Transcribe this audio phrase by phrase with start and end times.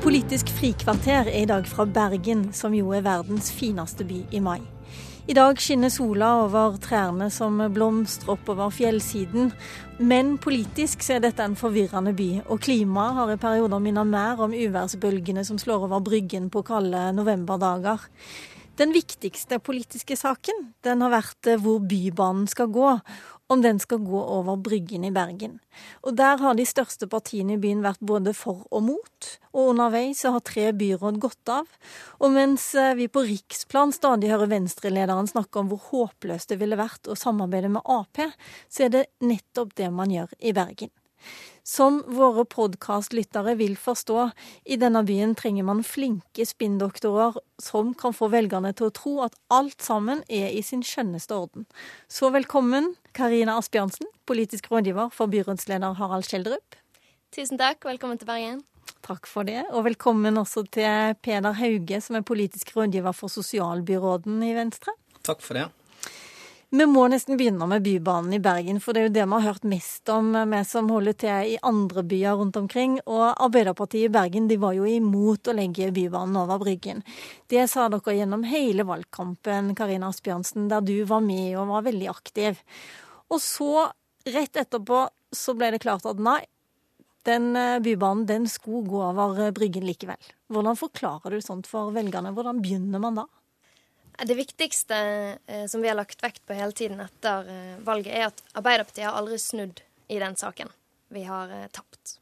[0.00, 4.62] Politisk frikvarter er i dag fra Bergen, som jo er verdens fineste by i mai.
[5.28, 9.50] I dag skinner sola over trærne som blomstrer oppover fjellsiden.
[10.00, 14.40] Men politisk så er dette en forvirrende by, og klimaet har i perioder minnet mer
[14.40, 18.08] om uværsbølgene som slår over Bryggen på kalde novemberdager.
[18.80, 22.96] Den viktigste politiske saken den har vært hvor Bybanen skal gå,
[23.50, 25.58] om den skal gå over Bryggen i Bergen.
[26.06, 30.22] Og Der har de største partiene i byen vært både for og mot, og underveis
[30.22, 31.66] har tre byråd gått av.
[32.22, 36.78] Og mens eh, vi på riksplan stadig hører Venstre-lederen snakke om hvor håpløst det ville
[36.78, 38.22] vært å samarbeide med Ap,
[38.70, 40.94] så er det nettopp det man gjør i Bergen.
[41.66, 44.30] Som våre podkastlyttere vil forstå,
[44.64, 49.36] i denne byen trenger man flinke spinndoktorer som kan få velgerne til å tro at
[49.52, 51.66] alt sammen er i sin skjønneste orden.
[52.08, 56.78] Så velkommen, Karina Asbjørnsen, politisk rådgiver for byrådsleder Harald Skjeldrup.
[57.34, 57.84] Tusen takk.
[57.86, 58.62] Velkommen til Bergen.
[59.06, 59.62] Takk for det.
[59.70, 64.96] Og velkommen også til Peder Hauge, som er politisk rådgiver for sosialbyråden i Venstre.
[65.26, 65.68] Takk for det.
[66.70, 69.42] Vi må nesten begynne med Bybanen i Bergen, for det er jo det vi har
[69.42, 72.92] hørt mest om, vi som holder til i andre byer rundt omkring.
[73.10, 77.02] Og Arbeiderpartiet i Bergen de var jo imot å legge Bybanen over Bryggen.
[77.50, 82.12] Det sa dere gjennom hele valgkampen, Karina Asbjørnsen, der du var med og var veldig
[82.14, 82.62] aktiv.
[83.34, 83.88] Og så,
[84.30, 85.02] rett etterpå,
[85.34, 86.38] så ble det klart at nei,
[87.26, 90.22] den eh, bybanen den skulle gå over Bryggen likevel.
[90.54, 92.30] Hvordan forklarer du sånt for velgerne?
[92.38, 93.26] Hvordan begynner man da?
[94.26, 94.96] Det viktigste
[95.46, 99.06] eh, som vi har lagt vekt på hele tiden etter eh, valget, er at Arbeiderpartiet
[99.06, 99.80] har aldri snudd
[100.12, 100.68] i den saken.
[101.08, 102.18] Vi har eh, tapt.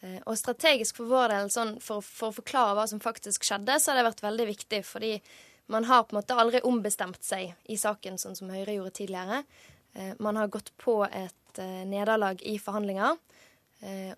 [0.00, 3.78] Eh, og strategisk for vår del, sånn, for, for, å forklare hva som faktisk skjedde,
[3.80, 4.82] så har det vært veldig viktig.
[4.86, 5.12] Fordi
[5.72, 9.42] man har på en måte aldri ombestemt seg i saken, sånn som Høyre gjorde tidligere.
[9.94, 13.18] Eh, man har gått på et eh, nederlag i forhandlinger.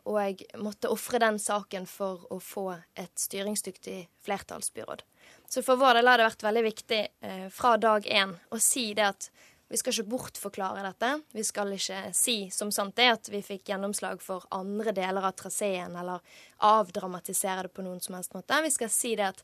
[0.02, 2.66] Og jeg måtte ofre den saken for å få
[2.98, 5.04] et styringsdyktig flertallsbyråd.
[5.48, 8.90] Så for vår del har det vært veldig viktig eh, fra dag én å si
[8.96, 9.28] det at
[9.72, 11.10] vi skal ikke bortforklare dette.
[11.32, 15.32] Vi skal ikke si som sant er at vi fikk gjennomslag for andre deler av
[15.38, 16.20] traseen, eller
[16.68, 18.58] avdramatisere det på noen som helst måte.
[18.66, 19.40] Vi skal si det at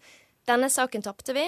[0.49, 1.47] denne saken tapte vi.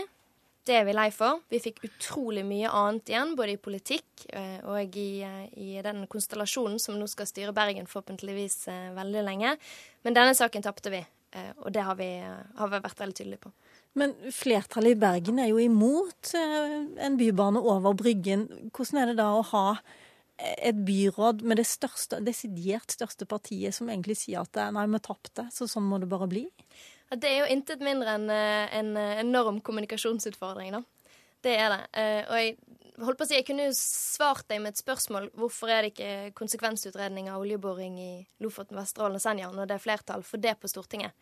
[0.71, 1.41] Det er vi lei for.
[1.51, 6.05] Vi fikk utrolig mye annet igjen, både i politikk eh, og i, eh, i, den
[6.11, 9.57] konstellasjonen som nå skal styre Bergen forhåpentligvis eh, veldig lenge.
[10.07, 11.01] Men denne saken tapte vi,
[11.63, 13.51] og det har vi, har vi vært veldig tydelige på.
[13.99, 18.47] Men flertallet i Bergen er jo imot en bybane over Bryggen.
[18.71, 19.67] Hvordan er det da å ha
[20.39, 25.47] et byråd med det største, desidert største partiet som egentlig sier at nei, vi tapte,
[25.55, 26.47] så sånn må det bare bli?
[27.11, 30.83] Det er jo intet mindre enn eh, en enorm kommunikasjonsutfordring, da.
[31.43, 31.81] Det er det.
[31.97, 32.57] Eh, og jeg
[33.05, 35.31] holdt på å si, jeg kunne jo svart deg med et spørsmål.
[35.39, 38.11] Hvorfor er det ikke konsekvensutredning av oljeboring i
[38.45, 41.17] Lofoten, Vesterålen og Senja når det er flertall for det på Stortinget?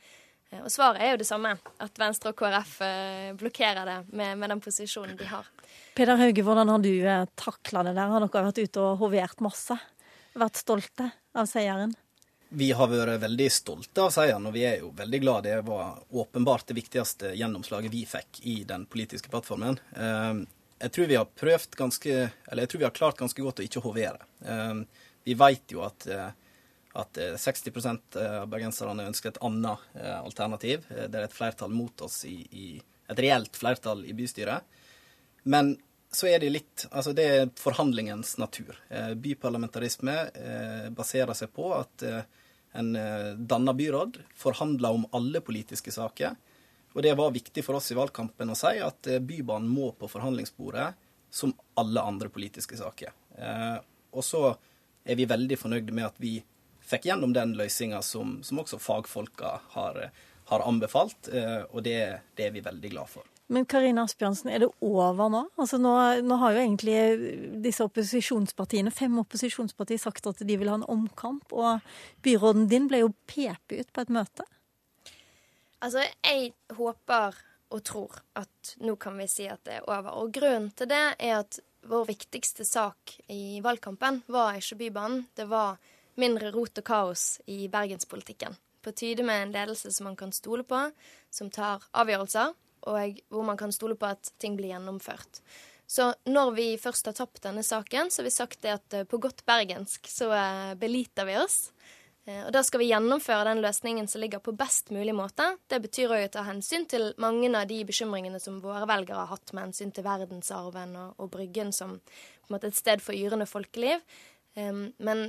[0.50, 1.54] Eh, og svaret er jo det samme,
[1.84, 5.48] at Venstre og KrF eh, blokkerer det med, med den posisjonen de har.
[5.98, 8.12] Peder Hauge, hvordan har du eh, takla det der?
[8.14, 9.78] Har dere vært ute og hovert masse?
[10.38, 11.94] Vært stolte av seieren?
[12.48, 15.44] Vi har vært veldig stolte av seieren, og vi er jo veldig glad.
[15.44, 19.76] Det var åpenbart det viktigste gjennomslaget vi fikk i den politiske plattformen.
[19.92, 22.14] Jeg tror vi har prøvd ganske,
[22.48, 24.24] eller jeg tror vi har klart ganske godt å ikke hovere.
[25.28, 26.08] Vi vet jo at
[26.98, 30.86] at 60 eh, eh, av bergenserne ønsker et annet eh, alternativ.
[30.88, 32.68] Det er et flertall mot oss i, i
[33.08, 34.66] et reelt flertall i bystyret.
[35.48, 35.76] Men
[36.10, 38.76] så er det litt Altså, det er forhandlingens natur.
[39.16, 40.14] Byparlamentarisme
[40.96, 42.04] baserer seg på at
[42.78, 42.90] en
[43.50, 46.36] danna byråd forhandler om alle politiske saker.
[46.96, 50.86] Og det var viktig for oss i valgkampen å si at Bybanen må på forhandlingsbordet
[51.28, 53.12] som alle andre politiske saker.
[54.16, 54.42] Og så
[55.04, 56.38] er vi veldig fornøyde med at vi
[56.88, 60.00] fikk gjennom den løsninga som, som, også fagfolka har,
[60.50, 61.98] har anbefalt, eh, og det,
[62.36, 63.28] det, er vi veldig glad for.
[63.48, 65.40] Men Karina Asbjørnsen, er det over nå?
[65.56, 66.96] Altså nå, nå, har jo egentlig
[67.64, 71.80] disse opposisjonspartiene, fem opposisjonspartier sagt at de vil ha en omkamp, og
[72.24, 74.44] byråden din ble jo pepet ut på et møte.
[75.80, 77.38] Altså, jeg håper
[77.72, 80.12] og tror at nå kan vi si at det er over.
[80.20, 85.26] Og grunnen til det er at vår viktigste sak i valgkampen var ikke Bybanen.
[85.36, 85.78] Det var
[86.20, 88.56] mindre rot og kaos i bergenspolitikken.
[88.82, 90.88] På tide med en ledelse som man kan stole på,
[91.30, 92.54] som tar avgjørelser,
[92.86, 95.42] og hvor man kan stole på at ting blir gjennomført.
[95.88, 99.06] Så når vi først har tapt denne saken, så har vi sagt det at eh,
[99.08, 101.70] på godt bergensk så eh, beliter vi oss.
[102.28, 105.46] Eh, og da skal vi gjennomføre den løsningen som ligger på best mulig måte.
[105.64, 109.32] Det betyr òg å ta hensyn til mange av de bekymringene som våre velgere har
[109.32, 111.96] hatt med hensyn til verdensarven og, og Bryggen som
[112.52, 114.04] måte et sted for yrende folkeliv.
[114.56, 115.26] Men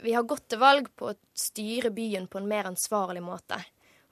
[0.00, 3.58] vi har gått til valg på å styre byen på en mer ansvarlig måte.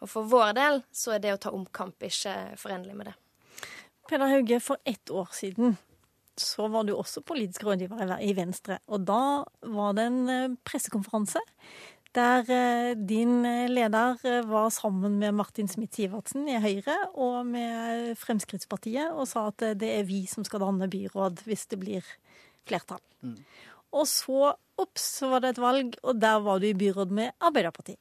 [0.00, 3.16] Og for vår del så er det å ta omkamp ikke forenlig med det.
[4.10, 5.76] Peder Hauge, for ett år siden
[6.40, 8.80] så var du også politisk rådgiver i Venstre.
[8.88, 9.44] Og da
[9.74, 11.42] var det en eh, pressekonferanse
[12.16, 14.18] der eh, din leder
[14.48, 20.08] var sammen med Martin Smith-Sivertsen i Høyre og med Fremskrittspartiet og sa at det er
[20.08, 22.08] vi som skal danne byråd hvis det blir
[22.66, 23.02] flertall.
[23.22, 23.36] Mm.
[24.00, 27.34] Og så, ops, så var det et valg, og der var du i byråd med
[27.42, 27.98] Arbeiderpartiet.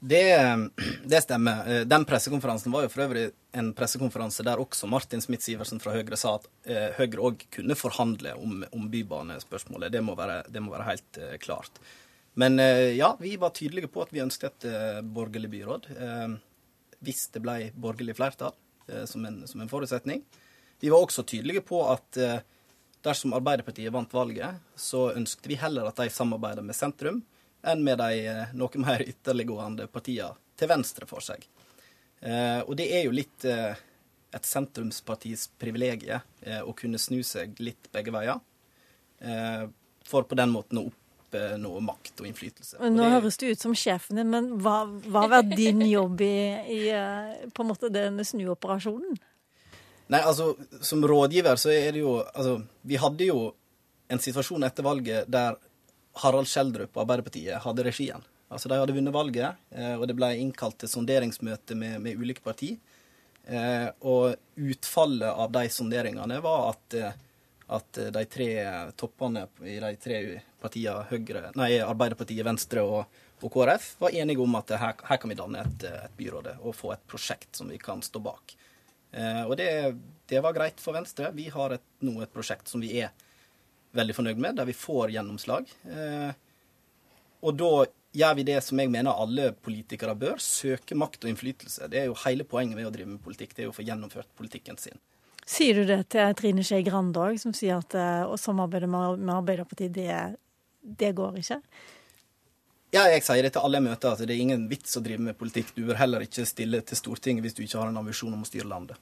[0.00, 0.70] Det,
[1.04, 1.84] det, stemmer.
[1.84, 3.24] Den pressekonferansen var jo for øvrig
[3.58, 8.36] en pressekonferanse der også Martin Smith-Sivertsen fra Høyre sa at eh, Høyre òg kunne forhandle
[8.38, 9.90] om, om bybanespørsmålet.
[9.94, 11.80] Det må, være, det må være helt eh, klart.
[12.38, 15.88] Men eh, ja, vi var tydelige på at vi ønsket et borgerlig byråd.
[17.02, 18.54] Hvis det ble borgerlig flertall,
[19.06, 20.22] som en, som en forutsetning.
[20.80, 22.16] Vi var også tydelige på at
[23.04, 27.20] dersom Arbeiderpartiet vant valget, så ønsket vi heller at de samarbeider med sentrum
[27.62, 31.44] enn med de eh, noe mer ytterliggående partiene til venstre for seg.
[32.20, 33.74] Eh, og det er jo litt eh,
[34.34, 36.20] et sentrumspartis privilegium
[36.68, 38.42] å kunne snu seg litt begge veier,
[40.04, 42.76] for på den måten å oppnå makt og innflytelse.
[42.92, 43.08] Nå det...
[43.14, 46.36] høres du ut som sjefen din, men hva, hva var din jobb i,
[46.76, 46.82] i
[47.56, 49.16] på en måte den snuoperasjonen?
[50.12, 50.52] Nei, altså,
[50.84, 53.40] som rådgiver så er det jo Altså, vi hadde jo
[54.12, 55.56] en situasjon etter valget der
[56.22, 58.24] Harald Skjeldrup og Arbeiderpartiet hadde regien.
[58.48, 62.44] Altså De hadde vunnet valget, eh, og det ble innkalt til sonderingsmøte med, med ulike
[62.44, 62.78] partier.
[63.48, 67.18] Eh, og utfallet av de sonderingene var at, eh,
[67.76, 68.48] at de tre
[68.96, 70.20] toppene i de tre
[70.62, 75.30] partiene, Høyre, nei, Arbeiderpartiet, Venstre og, og, KrF, var enige om at her, her kan
[75.30, 78.56] vi danne et, et byråd og få et prosjekt som vi kan stå bak.
[79.48, 79.68] Og det,
[80.28, 81.30] det var greit for Venstre.
[81.32, 83.14] Vi har et, nå et prosjekt som vi er
[83.96, 85.70] veldig fornøyd med, der vi får gjennomslag.
[85.88, 86.32] Eh,
[87.46, 87.72] og da
[88.18, 91.90] gjør vi det som jeg mener alle politikere bør, søke makt og innflytelse.
[91.92, 93.86] Det er jo hele poenget med å drive med politikk, det er jo å få
[93.86, 94.98] gjennomført politikken sin.
[95.48, 99.32] Sier du det til Trine Skei Grande òg, som sier at eh, å samarbeide med
[99.32, 100.18] Arbeiderpartiet, det,
[100.82, 101.62] det går ikke?
[102.92, 105.20] Ja, jeg sier det til alle jeg møter, at det er ingen vits å drive
[105.24, 105.74] med politikk.
[105.76, 108.48] Du bør heller ikke stille til Stortinget hvis du ikke har en ambisjon om å
[108.48, 109.00] styre landet.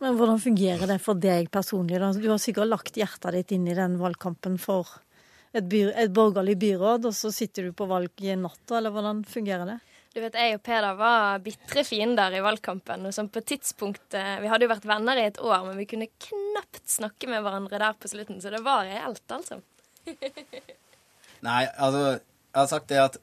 [0.00, 1.98] Men hvordan fungerer det for deg personlig?
[1.98, 2.12] Da?
[2.14, 5.00] Du har sikkert lagt hjertet ditt inn i den valgkampen for
[5.52, 9.24] et, byr, et borgerlig byråd, og så sitter du på valg i natta, eller hvordan
[9.26, 9.78] fungerer det?
[10.14, 13.04] Du vet, Jeg og Peder var bitre fiender i valgkampen.
[13.06, 16.08] og sånn på tidspunkt, Vi hadde jo vært venner i et år, men vi kunne
[16.08, 18.40] knapt snakke med hverandre der på slutten.
[18.40, 19.60] Så det var reelt, altså.
[21.48, 23.18] Nei, altså Jeg har sagt det at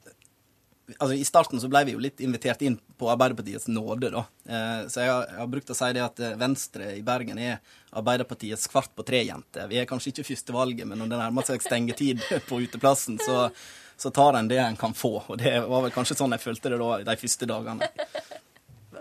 [0.99, 4.25] altså I starten så ble vi jo litt invitert inn på Arbeiderpartiets nåde, da.
[4.49, 7.39] Eh, så jeg har, jeg har, brukt å si det at eh, Venstre i Bergen
[7.41, 7.57] er
[7.95, 9.65] Arbeiderpartiets kvart på tre-jente.
[9.71, 13.49] Vi er kanskje ikke førstevalget, men når det nærmer seg stengetid på uteplassen, så,
[13.97, 15.17] så tar en det en kan få.
[15.27, 17.91] Og det var vel kanskje sånn jeg følte det da de første dagene.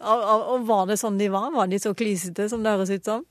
[0.05, 1.53] Og var det sånn de var?
[1.55, 3.25] Var de så klysete som det høres ut som?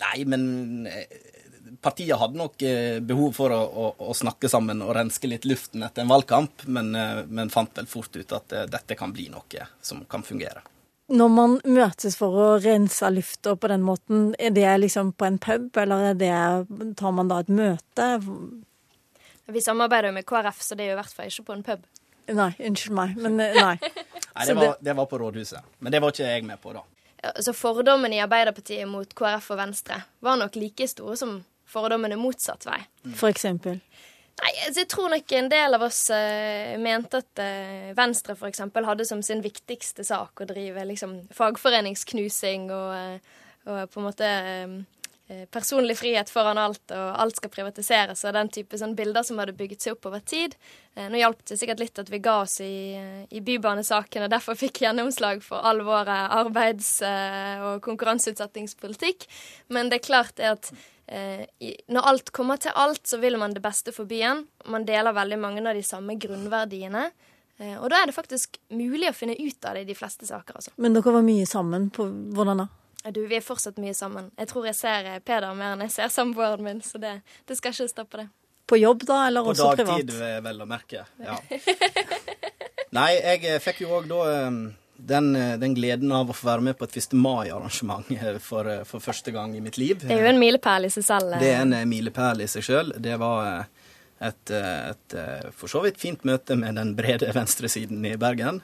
[0.00, 1.33] Nei, men eh,
[1.84, 5.84] partiet hadde nok eh, behov for å, å, å, snakke sammen og renske litt luften
[5.84, 9.28] etter en valgkamp, men, eh, men fant vel fort ut at eh, dette kan bli
[9.32, 10.64] noe som kan fungere.
[11.12, 15.36] Når man møtes for å rense lufta på den måten, er det liksom på en
[15.36, 16.32] pub, eller det,
[16.96, 18.08] tar man da et møte?
[19.52, 21.66] Vi samarbeider jo med KrF, så det er jo i hvert fall ikke på en
[21.68, 21.84] pub.
[22.32, 23.76] Nei, unnskyld meg, men nei.
[23.76, 25.72] nei det var, det var på rådhuset.
[25.84, 26.86] Men det var ikke jeg med på, da.
[27.44, 31.42] Så Fordommene i Arbeiderpartiet mot KrF og Venstre var nok like store som
[31.74, 32.80] fordommene motsatt vei.
[33.18, 33.82] For eksempel?
[34.42, 38.64] Nei, altså, Jeg tror nok en del av oss uh, mente at uh, Venstre f.eks.
[38.74, 43.38] hadde som sin viktigste sak å drive liksom, fagforeningsknusing og, uh,
[43.70, 44.34] og på en måte
[45.48, 49.54] personlig frihet foran alt, og alt skal privatiseres, og den type sånn, bilder som hadde
[49.56, 50.52] bygget seg opp over tid.
[51.00, 52.92] Nå hjalp det sikkert litt at vi ga oss i,
[53.32, 59.24] i bybanesaken, og derfor fikk gjennomslag for all vår arbeids- og konkurranseutsettingspolitikk,
[59.72, 60.68] men det er klart det at
[61.06, 61.44] eh,
[61.88, 64.46] Når alt kommer til alt, så vil man det beste for byen.
[64.70, 67.10] Man deler veldig mange av de samme grunnverdiene.
[67.58, 70.26] Eh, og da er det faktisk mulig å finne ut av det i de fleste
[70.26, 70.58] saker.
[70.58, 70.74] Altså.
[70.76, 71.90] Men dere var mye sammen?
[71.94, 72.68] på Hvordan da?
[73.12, 74.30] Du, Vi er fortsatt mye sammen.
[74.40, 77.58] Jeg tror jeg ser eh, Peder mer enn jeg ser samboeren min, så det, det
[77.58, 78.28] skal ikke stoppe det.
[78.64, 80.00] På jobb, da, eller på også privat?
[80.00, 81.04] På dagtid, vel å merke.
[81.20, 81.36] Ja.
[82.96, 84.22] Nei, jeg eh, fikk jo òg da
[85.06, 87.16] den, eh, den, gleden av å få være med på et 1.
[87.20, 90.00] mai-arrangement eh, for, eh, for, første gang i mitt liv.
[90.00, 91.36] Det er jo en milepæl i seg selv.
[91.42, 92.92] Det er en milepæl i seg sjøl.
[93.04, 93.66] Det var
[94.24, 95.16] et, et,
[95.52, 98.62] for så vidt fint møte med den brede venstresiden i Bergen.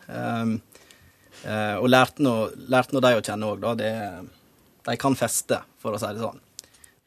[1.44, 2.34] og lærte nå,
[2.72, 3.74] lærte nå de å kjenne òg, da.
[3.76, 3.92] Det,
[4.88, 6.40] de kan feste, for å si det sånn.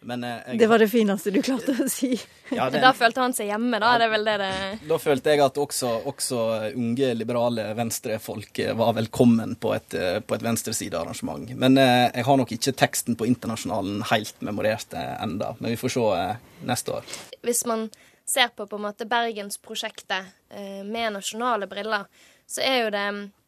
[0.04, 2.14] Men, eh, jeg, det var det fineste du klarte å si.
[2.54, 3.94] Ja, den, da følte han seg hjemme, da?
[3.98, 4.52] det er vel det det
[4.90, 6.40] Da følte jeg at også, også
[6.78, 11.54] unge, liberale venstrefolk var velkommen på et, på et venstresidearrangement.
[11.60, 15.54] Men eh, jeg har nok ikke teksten på Internasjonalen helt memorert enda.
[15.60, 17.16] Men vi får se eh, neste år.
[17.44, 17.88] Hvis man
[18.30, 22.06] ser på på en måte Bergensprosjektet eh, med nasjonale briller,
[22.48, 23.43] så er jo det Eh,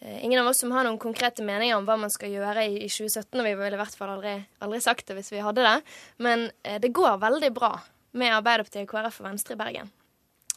[0.00, 3.36] ingen av oss som har noen konkrete meninger om hva man skal gjøre i, 2017,
[3.36, 5.76] og vi ville i hvert fall aldri, aldri, sagt det hvis vi hadde det.
[6.24, 7.74] Men eh, det går veldig bra
[8.16, 9.92] med Arbeiderpartiet, KrF og Venstre i Bergen.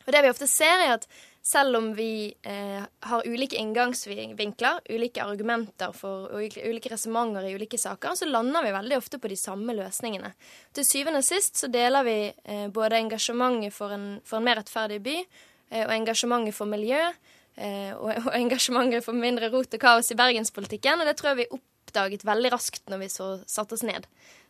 [0.03, 1.05] Og det vi ofte ser, er at
[1.43, 7.79] selv om vi eh, har ulike inngangsvinkler, ulike argumenter for ulike, ulike resonnementer i ulike
[7.79, 10.33] saker, så lander vi veldig ofte på de samme løsningene.
[10.75, 14.59] Til syvende og sist så deler vi eh, både engasjementet for en, for en mer
[14.63, 19.81] rettferdig by eh, og engasjementet for miljø Eh, og, og engasjementet for mindre rot og
[19.81, 21.03] kaos i bergenspolitikken.
[21.03, 24.07] Og det tror jeg vi oppdaget veldig raskt når vi så satte oss ned.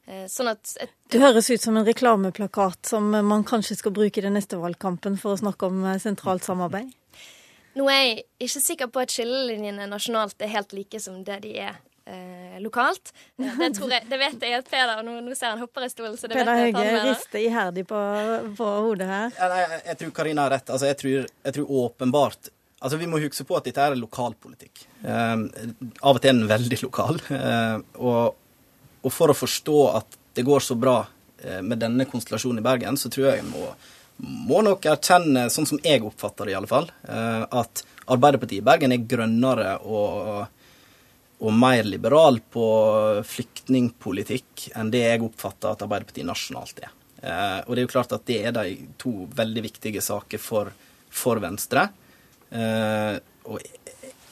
[0.07, 4.19] Eh, sånn at et, Det høres ut som en reklameplakat som man kanskje skal bruke
[4.19, 6.91] i den neste valgkampen for å snakke om eh, sentralt samarbeid?
[7.79, 11.53] Nå er jeg ikke sikker på at skillelinjene nasjonalt er helt like som det de
[11.63, 13.13] er eh, lokalt.
[13.39, 16.27] Det, jeg, det, vet jeg at Peder Nå, nå ser han hopper i stolen, så
[16.27, 18.01] det Peder vet jeg Peder Høge rister iherdig på,
[18.59, 19.31] på, hodet her.
[19.39, 20.67] Ja, nei, jeg, tror Karina har rett.
[20.67, 22.51] Altså, jeg tror, jeg tror åpenbart
[22.83, 24.85] Altså, Vi må huske på at dette er lokalpolitikk.
[25.07, 25.35] Eh,
[26.03, 27.19] av og til er den veldig lokal.
[27.31, 28.35] Eh, og,
[29.01, 30.97] og, for å forstå at det går så bra
[31.39, 33.69] eh, med denne konstellasjonen i Bergen, så tror jeg jeg må,
[34.49, 38.67] må nok erkjenne, sånn som jeg oppfatter det i alle fall, eh, at Arbeiderpartiet i
[38.67, 40.43] Bergen er grønnere og,
[41.39, 42.65] og mer liberal på
[43.27, 46.91] flyktningpolitikk enn det jeg oppfatter at Arbeiderpartiet nasjonalt er.
[47.23, 50.73] Eh, og det er jo klart at det er de to veldig viktige saker for,
[51.07, 51.87] for Venstre.
[52.53, 53.17] Eh,
[53.49, 53.59] og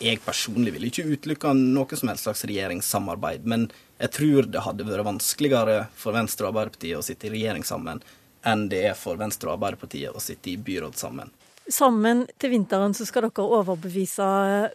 [0.01, 3.67] jeg personlig vil ikke utelukke noe som helst slags regjeringssamarbeid, men
[4.01, 8.01] jeg tror det hadde vært vanskeligere for Venstre og Arbeiderpartiet å sitte i regjering sammen
[8.47, 11.31] enn det er for Venstre og Arbeiderpartiet å sitte i byråd sammen.
[11.71, 14.25] Sammen til vinteren så skal dere overbevise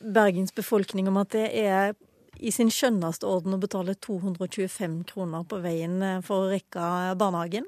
[0.01, 1.97] Bergens befolkning om at det er
[2.37, 7.67] i sin skjønneste orden å betale 225 kroner på veien for å rekke barnehagen.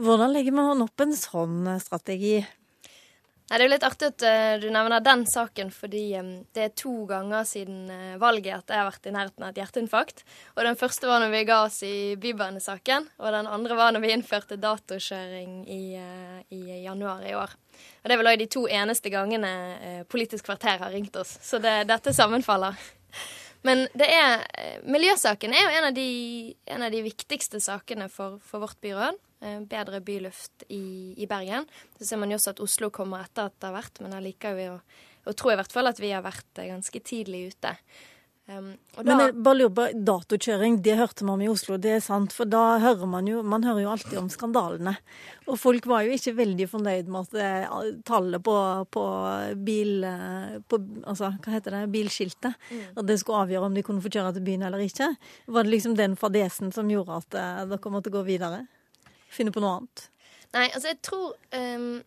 [0.00, 2.40] Hvordan legger man opp en sånn strategi?
[3.50, 6.04] Nei, Det er jo litt artig at uh, du nevner den saken, fordi
[6.54, 9.56] det er to ganger siden uh, valget at jeg har vært i nærheten av et
[9.58, 10.22] hjerteinfarkt.
[10.54, 14.04] Og Den første var når vi ga oss i Bybanesaken, og den andre var når
[14.04, 17.56] vi innførte datokjøring i, uh, i januar i år.
[18.04, 19.50] Og Det er vel òg de to eneste gangene
[20.10, 22.78] Politisk kvarter har ringt oss, så det, dette sammenfaller.
[23.66, 24.44] Men det er,
[24.86, 26.06] miljøsaken er jo en av de,
[26.70, 29.18] en av de viktigste sakene for, for vårt byråd.
[29.40, 31.64] Eh, bedre byluft i, i, Bergen.
[31.98, 34.26] Så ser man jo også at Oslo kommer etter at det har vært, men jeg
[34.26, 34.78] liker jo å,
[35.32, 37.70] å tro i hvert fall at vi har vært eh, ganske tidlig ute.
[38.50, 42.34] Um, men jeg bare lurer på, datokjøring, det hørte man i Oslo, det er sant.
[42.36, 44.92] For da hører man jo Man hører jo alltid om skandalene.
[45.46, 48.56] Og folk var jo ikke veldig fornøyd med at tallet på,
[48.92, 49.04] på
[49.68, 50.04] bil
[50.66, 52.82] på, Altså, hva heter det, bilskiltet, mm.
[52.98, 55.08] at det skulle avgjøre om de kunne få kjøre til byen eller ikke.
[55.46, 58.66] Var det liksom den fadesen som gjorde at dere måtte gå videre?
[59.30, 60.06] Finne på noe annet?
[60.56, 62.00] Nei, altså jeg tror um,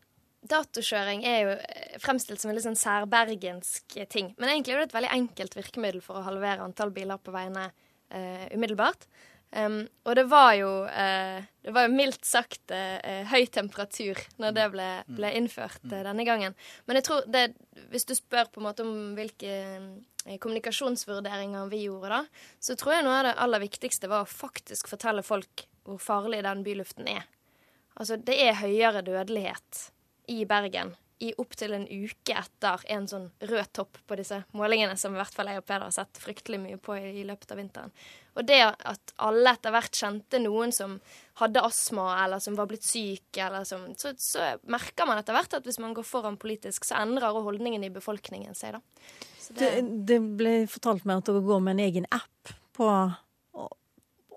[0.44, 4.34] Datokjøring er jo eh, fremstilt som en litt sånn særbergensk ting.
[4.36, 7.70] Men egentlig er det et veldig enkelt virkemiddel for å halvere antall biler på veiene
[7.70, 9.08] uh, umiddelbart.
[9.54, 14.56] Um, og det var jo uh, Det var jo mildt sagt uh, høy temperatur når
[14.58, 14.88] det ble,
[15.20, 16.58] ble innført denne gangen.
[16.90, 17.44] Men jeg tror det
[17.94, 19.54] Hvis du spør på en måte om hvilke
[20.24, 22.20] kommunikasjonsvurderinger vi gjorde da,
[22.64, 26.44] så tror jeg noe av det aller viktigste var å faktisk fortelle folk hvor farlig
[26.46, 27.28] den byluften er.
[27.94, 29.88] Altså, det er høyere dødelighet
[30.34, 35.14] i Bergen i opptil en uke etter en sånn rød topp på disse målingene, som
[35.14, 37.60] i hvert fall jeg og Peder har sett fryktelig mye på i, i løpet av
[37.62, 37.94] vinteren.
[38.34, 40.98] Og det at alle etter hvert kjente noen som
[41.40, 45.56] hadde astma, eller som var blitt syk, eller som, så, så merker man etter hvert
[45.60, 48.84] at hvis man går foran politisk, så endrer holdningen i befolkningen seg, da.
[49.54, 52.90] Det, det, det, ble fortalt meg at dere går med en egen app på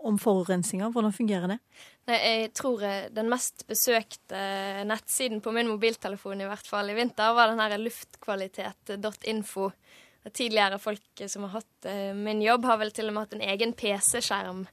[0.07, 0.89] om forurensninga.
[0.95, 1.59] Hvordan fungerer det?
[2.07, 4.41] Nei, jeg tror eh, den mest besøkte
[4.87, 9.71] nettsiden på min mobiltelefon i hvert fall i vinter, var den her luftkvalitet.info.
[10.27, 13.45] Tidligere folk som har hatt uh, min jobb, har vel til og med hatt en
[13.47, 14.67] egen PC-skjerm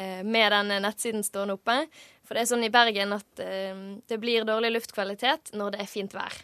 [0.00, 1.74] med den nettsiden stående oppe.
[2.22, 6.14] For det er sånn i Bergen at det blir dårlig luftkvalitet når det er fint
[6.14, 6.36] vær.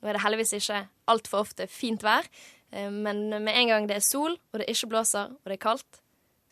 [0.00, 0.80] Nå er det heldigvis ikke
[1.12, 2.24] altfor ofte fint vær,
[2.72, 6.00] men med en gang det er sol, og det ikke blåser, og det er kaldt,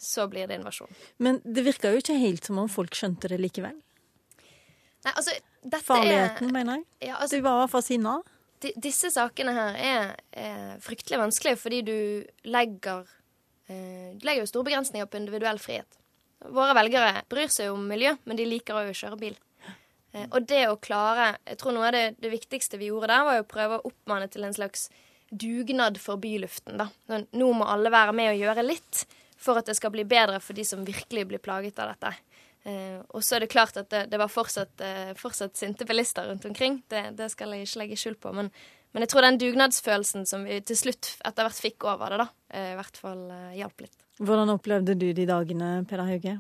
[0.03, 0.91] så blir det invasjon.
[1.23, 3.77] Men det virka jo ikke helt som om folk skjønte det likevel.
[5.03, 5.35] Nei, altså,
[5.83, 6.87] Farligheten, er, mener jeg.
[7.09, 8.17] Ja, altså, du var i hvert fall sinna.
[8.83, 11.97] Disse sakene her er, er, fryktelig vanskelige fordi du
[12.47, 13.09] legger,
[13.67, 15.99] eh, du legger jo store begrensninger på individuell frihet.
[16.43, 19.39] våre velgere bryr seg om miljø, men de liker òg å kjøre bil.
[20.13, 23.25] Eh, og det å klare Jeg tror noe av det, det viktigste vi gjorde der,
[23.27, 24.89] var jo å prøve å oppmanne til en slags
[25.31, 26.79] dugnad for byluften.
[26.79, 26.91] da.
[27.33, 29.07] Nå må alle være med og gjøre litt
[29.43, 32.13] for at det skal bli bedre for de som virkelig blir plaget av dette.
[32.63, 36.29] Eh, og så er det klart at det, det var fortsatt, eh, fortsatt, sinte bilister
[36.31, 36.81] rundt omkring.
[36.89, 38.35] Det, det, skal jeg ikke legge skjul på.
[38.39, 38.53] Men,
[38.93, 42.29] men, jeg tror den dugnadsfølelsen som vi til slutt etter hvert fikk over det, da,
[42.55, 43.99] eh, i hvert fall eh, hjalp litt.
[44.23, 46.39] Hvordan opplevde du de dagene, Peder Hauge?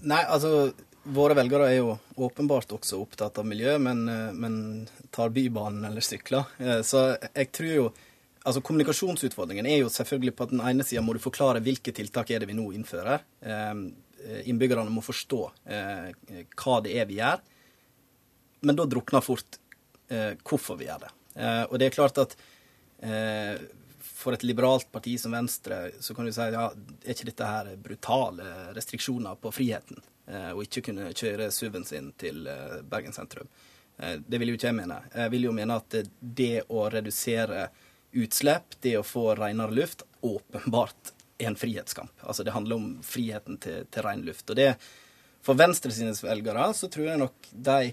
[0.00, 0.70] Nei, altså
[1.10, 6.04] Våre velgere er jo åpenbart også opptatt av miljø, men, eh, men tar Bybanen eller
[6.04, 6.44] sykler.
[6.58, 7.86] Eh, så jeg tror jo
[8.48, 12.30] Altså Kommunikasjonsutfordringen er jo selvfølgelig på at den ene sida må du forklare hvilke tiltak
[12.32, 13.20] er det vi nå innfører.
[13.44, 13.72] Eh,
[14.48, 17.42] innbyggerne må forstå eh, hva det er vi gjør.
[18.64, 19.58] Men da drukner fort
[20.08, 21.12] eh, hvorfor vi gjør det.
[21.70, 22.32] Og det er klart at
[24.02, 27.68] for et liberalt parti som Venstre, så kan du si ja, er ikke dette her
[27.80, 30.02] brutale restriksjoner på friheten?
[30.56, 32.42] Og ikke kunne kjøre SUV-en sin til
[32.90, 33.46] Bergen sentrum.
[33.96, 34.98] Det vil jo ikke jeg mene.
[35.14, 37.68] Jeg vil jo mene at det å redusere
[38.12, 42.12] utslipp, det å få renere luft, åpenbart er en frihetskamp.
[42.22, 44.48] Altså Det handler om friheten til, til ren luft.
[44.50, 44.74] Og det,
[45.42, 47.92] For Venstre sine velgere så tror jeg nok de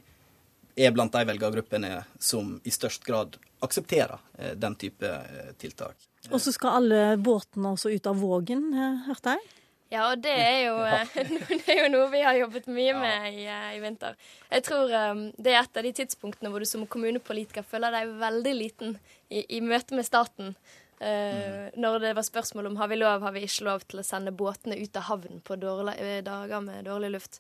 [0.78, 5.96] er blant de velgergruppene som i størst grad aksepterer eh, den type eh, tiltak.
[6.30, 9.56] Og så skal alle båtene også ut av Vågen, eh, hørte jeg?
[9.88, 10.80] Ja, og det er, jo,
[11.64, 14.18] det er jo, noe vi har jobbet mye med i, eh, i, vinter.
[14.52, 18.12] Jeg tror um, det er et av de tidspunktene hvor du som kommunepolitiker føler deg
[18.20, 18.98] veldig liten
[19.32, 20.52] i, i møte med staten.
[21.00, 21.80] Uh, mm.
[21.80, 24.36] Når det var spørsmål om har vi lov, har vi ikke lov til å sende
[24.36, 25.96] båtene ut av havn på dårlig,
[26.28, 27.40] dager med dårlig luft.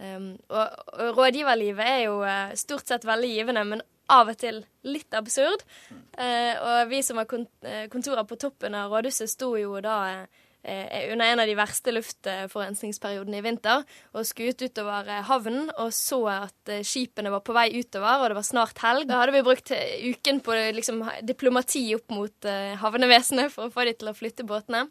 [0.00, 4.64] Um, og, og, rådgiverlivet er jo uh, stort sett veldig givende, men av og til
[4.88, 5.60] litt absurd.
[6.16, 11.26] Uh, og vi som har kontorer på toppen av rådhuset, sto jo da Eh, under
[11.26, 13.82] en av de verste luftforurensningsperiodene i vinter
[14.14, 18.30] og skuet utover eh, havnen og så at eh, skipene var på vei utover, og
[18.30, 19.08] det var snart helg.
[19.10, 22.50] Da hadde vi brukt uken på liksom, diplomati opp mot
[22.82, 24.86] havnevesenet for å få de til å flytte båtene.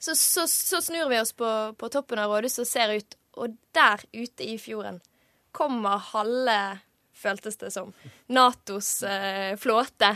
[0.00, 3.56] Så, så, så snur vi oss på, på toppen av rådhuset og ser ut, og
[3.76, 5.02] der ute i fjorden
[5.52, 6.56] kommer halve,
[7.12, 7.92] føltes det som,
[8.32, 10.14] Natos eh, flåte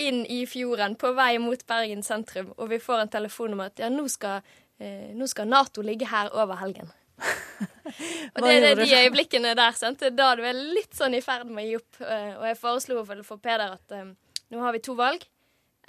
[0.00, 3.82] inn i fjorden på vei mot Bergen sentrum, og vi får en telefon om at
[3.82, 4.46] ja, nå skal,
[4.80, 6.90] eh, nå skal Nato ligge her over helgen.
[8.34, 10.02] og det er de øyeblikkene der, sant?
[10.16, 12.00] da du er litt sånn i ferd med å gi opp.
[12.00, 14.12] Eh, og jeg foreslo for Peder at eh,
[14.50, 15.26] nå har vi to valg.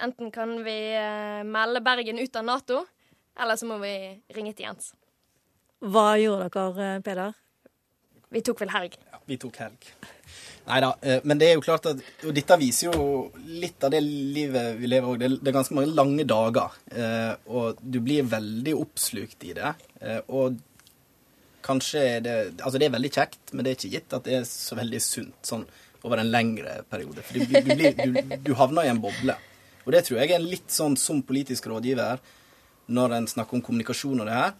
[0.02, 2.82] Enten kan vi eh, melde Bergen ut av Nato,
[3.38, 3.94] eller så må vi
[4.34, 4.92] ringe til Jens.
[5.82, 7.38] Hva gjorde dere, eh, Peder?
[8.32, 8.96] Vi tok vel helg.
[9.28, 9.92] Vi tok helg.
[10.66, 13.06] Nei da, eh, men det er jo klart at Og dette viser jo
[13.50, 15.22] litt av det livet vi lever òg.
[15.42, 16.76] Det er ganske mange lange dager.
[16.90, 19.72] Eh, og du blir veldig oppslukt i det.
[20.00, 20.60] Eh, og
[21.62, 24.36] kanskje er det Altså, det er veldig kjekt, men det er ikke gitt at det
[24.40, 25.66] er så veldig sunt sånn
[26.02, 27.22] over en lengre periode.
[27.22, 29.36] For du, du, blir, du, du havner i en boble.
[29.84, 32.22] Og det tror jeg er litt sånn som politisk rådgiver
[32.92, 34.54] når en snakker om kommunikasjon og det her,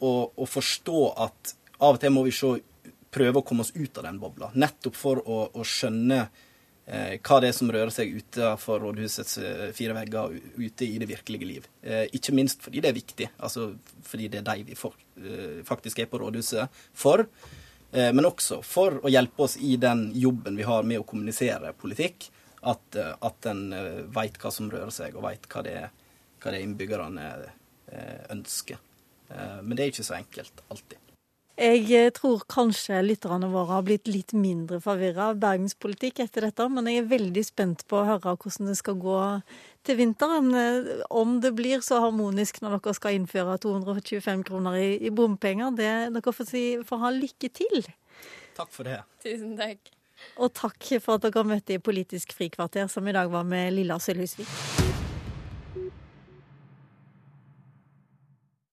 [0.00, 2.54] å forstå at av og til må vi se
[3.10, 4.50] prøve å komme oss ut av den bobla.
[4.54, 6.20] Nettopp for å, å skjønne
[6.86, 11.08] eh, hva det er som rører seg utenfor rådhusets eh, fire vegger, ute i det
[11.10, 11.70] virkelige liv.
[11.82, 13.72] Eh, ikke minst fordi det er viktig, altså
[14.06, 17.26] fordi det er de vi for, eh, faktisk er på rådhuset for.
[17.90, 21.74] Eh, men også for å hjelpe oss i den jobben vi har med å kommunisere
[21.78, 22.30] politikk.
[22.60, 23.62] At, eh, at en
[24.12, 27.32] veit hva som rører seg, og veit hva, hva det er innbyggerne
[28.30, 28.78] ønsker.
[29.62, 31.09] men det er ikke så enkelt alltid.
[31.60, 36.68] Jeg eh, tror kanskje lytterne våre har blitt litt mindre forvirra av bergenspolitikk etter dette,
[36.72, 39.18] men jeg er veldig spent på å høre hvordan det skal gå
[39.84, 40.48] til vinteren.
[40.56, 45.76] Eh, om det blir så harmonisk når dere skal innføre 225 kroner i, i bompenger,
[45.76, 47.90] det dere får, si, får ha lykke til.
[48.56, 49.02] Takk for det.
[49.20, 49.92] Tusen takk.
[50.40, 54.00] Og takk for at dere møtte i Politisk frikvarter, som i dag var med Lilla
[54.00, 54.79] Sølhusvik.